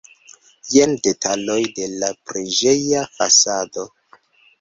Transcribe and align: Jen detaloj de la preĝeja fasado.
Jen 0.75 0.95
detaloj 1.07 1.57
de 1.79 1.85
la 2.03 2.09
preĝeja 2.31 3.03
fasado. 3.19 3.85